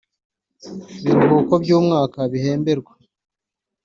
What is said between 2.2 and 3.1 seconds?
bihemberwa